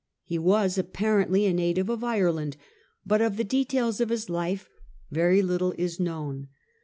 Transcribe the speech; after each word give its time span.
He 0.23 0.39
was 0.39 0.79
apparently 0.79 1.45
a 1.45 1.53
native 1.53 1.87
of 1.87 2.03
Ireland, 2.03 2.57
but 3.05 3.21
of 3.21 3.37
the 3.37 3.43
details 3.43 4.01
of 4.01 4.09
his 4.09 4.31
life 4.31 4.67
very 5.11 5.43
little 5.43 5.75
is 5.77 5.99
known. 5.99 6.47